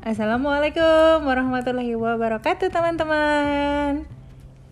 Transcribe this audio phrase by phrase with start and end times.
[0.00, 4.08] Assalamualaikum warahmatullahi wabarakatuh teman-teman.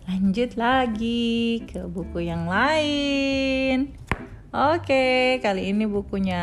[0.09, 3.93] Lanjut lagi ke buku yang lain.
[4.49, 6.41] Oke, kali ini bukunya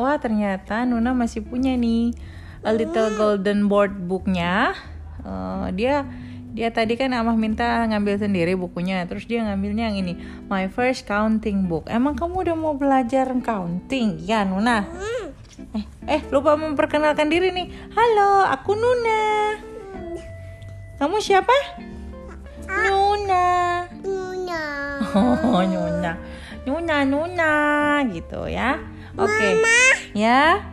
[0.00, 2.16] Wah ternyata Nuna masih punya nih
[2.64, 4.80] A Little Golden Board booknya.
[5.20, 6.08] Uh, Dia
[6.56, 10.16] dia tadi kan Amah minta ngambil sendiri bukunya Terus dia ngambilnya yang ini
[10.48, 11.84] My First Counting Book.
[11.92, 14.24] Emang kamu udah mau belajar counting?
[14.24, 14.88] Ya Nuna
[15.70, 17.70] Eh, eh lupa memperkenalkan diri nih.
[17.94, 19.22] Halo, aku Nuna.
[20.98, 21.54] Kamu siapa?
[22.66, 23.46] Nuna.
[24.02, 24.62] Nuna.
[25.14, 26.12] Oh, Nuna.
[26.66, 27.54] Nuna, Nuna
[28.10, 28.78] gitu ya.
[29.14, 29.62] Oke.
[30.14, 30.66] Ya.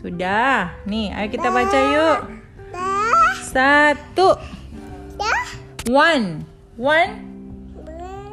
[0.00, 0.72] Sudah.
[0.88, 2.18] Nih, ayo kita baca yuk.
[3.48, 4.36] Satu.
[5.88, 6.44] One.
[6.76, 7.12] One.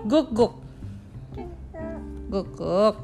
[0.08, 0.54] Guk guk.
[2.28, 2.96] Guk guk.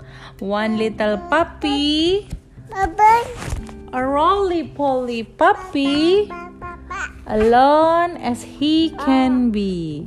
[0.42, 2.39] One little puppy.
[2.70, 6.30] A roly-poly puppy,
[7.26, 10.06] alone as he can be.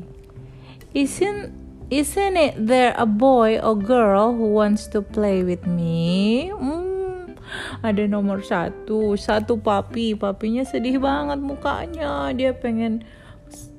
[0.94, 1.50] Isn't
[1.90, 6.48] isn't it there a boy or girl who wants to play with me?
[6.54, 7.34] Hmm,
[7.82, 12.30] ada nomor satu, satu papi, papinya sedih banget mukanya.
[12.30, 13.02] Dia pengen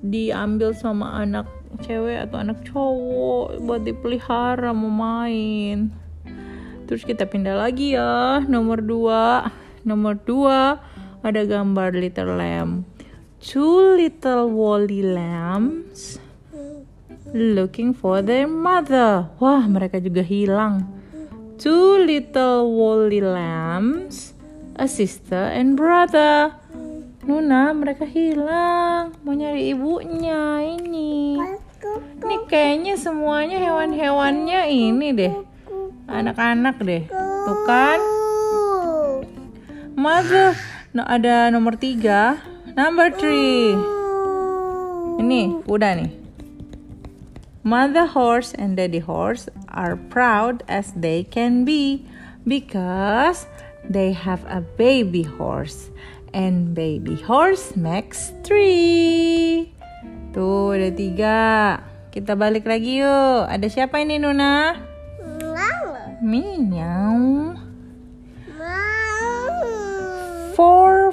[0.04, 1.48] diambil sama anak
[1.82, 6.03] cewek atau anak cowok buat dipelihara mau main.
[6.84, 9.52] Terus kita pindah lagi ya, nomor dua.
[9.84, 10.80] Nomor dua
[11.24, 12.88] ada gambar little lamb.
[13.44, 16.20] Two little woolly lambs
[17.36, 19.28] looking for their mother.
[19.40, 20.88] Wah, mereka juga hilang.
[21.60, 24.36] Two little woolly lambs,
[24.80, 26.56] a sister and brother.
[27.24, 29.16] Nuna, mereka hilang.
[29.24, 31.40] Mau nyari ibunya ini.
[32.24, 35.53] Ini kayaknya semuanya hewan-hewannya ini deh
[36.14, 37.04] anak-anak deh.
[37.44, 38.00] Tuh kan?
[39.98, 40.54] Mother
[40.94, 42.38] no, ada nomor tiga.
[42.78, 43.74] Number three.
[45.22, 46.12] Ini udah nih.
[47.64, 52.04] Mother horse and daddy horse are proud as they can be
[52.44, 53.48] because
[53.88, 55.90] they have a baby horse.
[56.34, 59.70] And baby horse makes three.
[60.34, 61.42] Tuh ada tiga.
[62.10, 63.46] Kita balik lagi yuk.
[63.46, 64.93] Ada siapa ini Nuna
[66.24, 67.60] Meow.
[70.56, 71.12] Four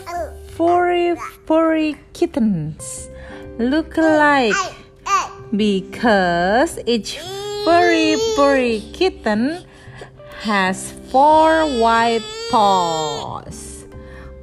[0.54, 1.18] furry
[1.50, 3.10] furry kittens
[3.58, 4.54] look alike
[5.50, 7.18] because each
[7.66, 9.66] furry furry kitten
[10.46, 12.22] has four white
[12.54, 13.82] paws.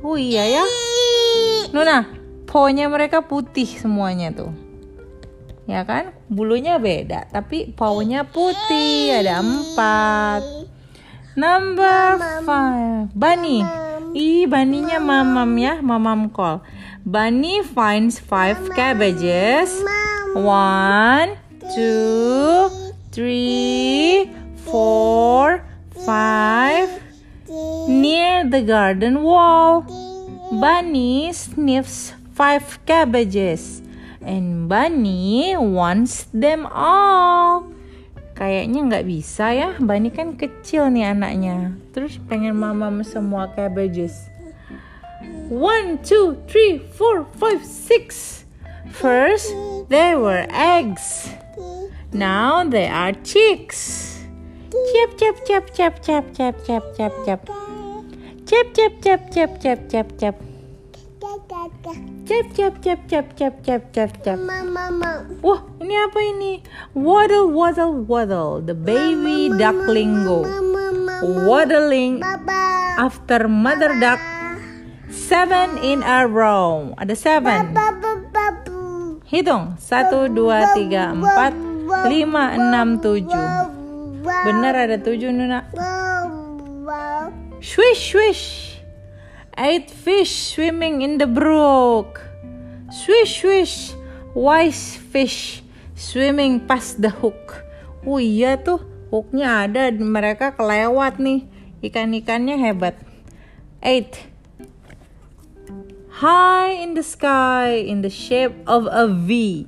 [0.03, 0.65] Oh iya ya.
[1.71, 2.11] Nuna,
[2.43, 4.66] pawnya mereka putih semuanya tuh.
[5.67, 6.15] Ya kan?
[6.31, 9.19] Bulunya beda, tapi pawnya putih.
[9.19, 10.41] Ada empat.
[11.35, 12.17] Number
[12.47, 13.61] five, Bunny.
[14.17, 16.63] Ih, bunnynya mamam ya, mamam call.
[17.05, 19.69] Bunny finds five cabbages.
[20.33, 21.37] One,
[21.75, 22.71] two,
[23.11, 24.31] three,
[24.65, 25.61] four,
[26.07, 26.89] five.
[27.85, 29.85] Near the garden wall.
[30.49, 33.85] Bunny sniffs five cabbages.
[34.27, 37.71] And Bunny wants them all.
[38.35, 41.79] Kayaknya nggak bisa ya, Bunny kan kecil nih anaknya.
[41.95, 44.27] Terus pengen mamam semua cabbages.
[45.47, 48.43] One, two, three, four, five, six.
[48.91, 49.55] First,
[49.87, 51.31] there were eggs.
[52.11, 54.19] Now they are chicks.
[54.69, 57.41] Chip, chip, chip, chip, chip, chip, chip, chip, chip.
[58.43, 60.35] Chip, chip, chip, chip, chip, chip, chip.
[62.27, 64.35] Cep cep cep cep cep cep cep cep.
[64.35, 65.23] Mama.
[65.39, 66.59] Wah, ini apa ini?
[66.91, 70.43] Waddle waddle waddle, the baby duckling go.
[71.23, 72.99] Waddling Baba.
[72.99, 74.19] after mother duck.
[75.07, 76.91] Seven in a row.
[76.99, 77.71] Ada seven.
[79.23, 79.79] Hitung.
[79.79, 81.55] Satu, dua, tiga, empat,
[82.11, 83.47] lima, enam, tujuh.
[84.43, 85.71] Benar ada tujuh, Nuna.
[87.63, 88.43] Swish, swish.
[89.57, 92.26] Eight fish swimming in the brook.
[92.97, 93.93] Swish, swish.
[94.33, 95.61] Wise fish
[95.93, 97.61] swimming past the hook.
[98.01, 98.81] Oh iya tuh,
[99.13, 99.93] hooknya ada.
[99.93, 101.45] Mereka kelewat nih.
[101.85, 102.97] Ikan-ikannya hebat.
[103.85, 104.25] Eight.
[106.25, 109.65] High in the sky in the shape of a V.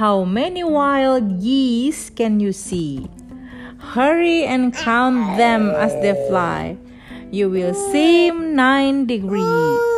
[0.00, 3.04] How many wild geese can you see?
[3.92, 6.80] Hurry and count them as they fly.
[7.28, 9.91] You will see nine degrees.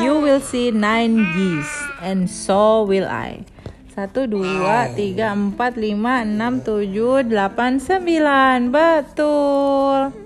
[0.00, 3.44] You will see nine geese, and so will I.
[3.92, 8.72] Satu, dua, tiga, empat, lima, enam, tujuh, delapan, sembilan.
[8.72, 10.16] Betul.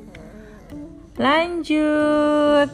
[1.18, 2.70] Lanjut.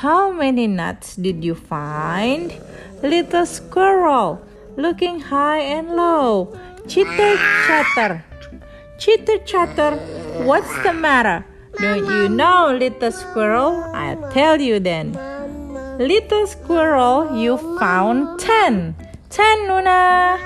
[0.00, 2.54] How many nuts did you find?
[3.02, 4.38] Little squirrel,
[4.78, 6.54] looking high and low.
[6.86, 7.34] Chitter
[7.66, 8.22] chatter.
[9.02, 9.98] Chitter chatter.
[10.46, 11.42] What's the matter?
[11.80, 13.82] Don't you know, little squirrel?
[13.90, 15.18] I'll tell you then.
[16.00, 18.96] Little squirrel, you found ten.
[19.28, 20.40] Ten, Nuna.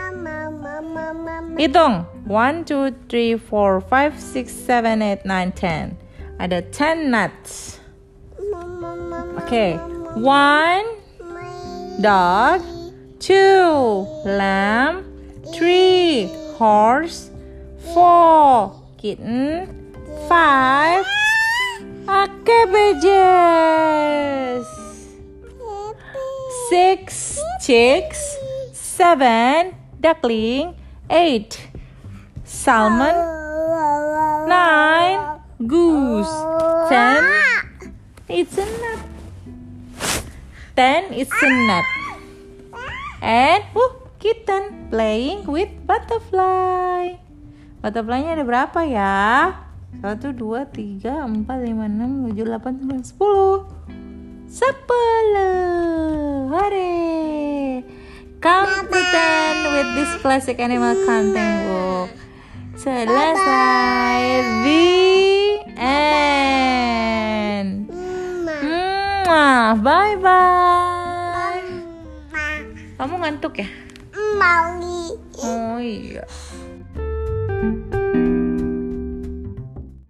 [1.57, 2.07] Hitung.
[2.27, 5.97] 1, 2, 3, 4, 5, 6, 7, 8, 9, 10.
[6.41, 7.79] Ada 10 nuts.
[9.39, 9.79] Oke.
[10.19, 10.87] One
[12.03, 12.61] dog.
[13.21, 15.07] Two lamb.
[15.55, 16.27] Three
[16.59, 17.31] horse.
[17.95, 19.71] Four kitten.
[20.27, 21.07] Five
[22.45, 23.05] cabbages.
[26.71, 28.21] Six chicks.
[28.73, 30.77] Seven duckling.
[31.11, 31.61] Eight
[32.45, 33.13] salmon.
[34.49, 36.35] Nine goose.
[36.89, 37.25] Ten
[38.29, 39.01] it's a nut.
[40.77, 41.87] Ten it's a nut.
[43.25, 47.17] And oh, kitten playing with butterfly.
[47.85, 49.17] Butterfly-nya ada berapa ya?
[50.01, 53.69] Satu, dua, tiga, empat, lima, enam, tujuh, delapan, sembilan, sepuluh.
[54.49, 55.14] Sepuluh.
[60.25, 62.09] Classic animal counting book.
[62.81, 64.41] Selesai.
[64.65, 64.89] The
[65.77, 67.93] end.
[69.85, 71.61] Bye bye.
[72.97, 73.69] Kamu ngantuk ya?
[74.41, 74.81] Mau
[75.45, 76.25] Oh iya.